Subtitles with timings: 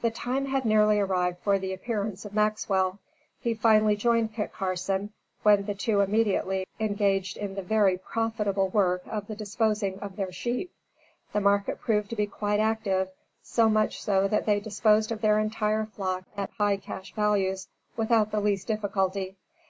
[0.00, 3.00] The time had nearly arrived for the appearance of Maxwell.
[3.40, 9.02] He finally joined Kit Carson, when the two immediately engaged in the very profitable work
[9.08, 10.72] of disposing of their sheep.
[11.32, 13.08] The market proved to be quite active
[13.42, 17.66] so much so that they disposed of their entire flock at high cash values
[17.96, 19.34] without the least difficulty.